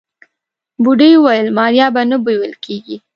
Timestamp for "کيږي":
2.65-2.95